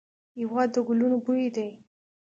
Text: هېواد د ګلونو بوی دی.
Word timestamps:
هېواد 0.37 0.69
د 0.73 0.77
ګلونو 0.87 1.17
بوی 1.25 1.47
دی. 1.55 1.69